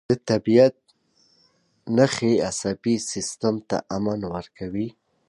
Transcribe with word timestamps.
د 0.09 0.11
طبیعت 0.29 0.75
نښې 1.97 2.33
عصبي 2.49 2.95
سیستم 3.11 3.55
ته 3.69 3.77
امن 3.95 4.19
ورکوي. 4.35 4.87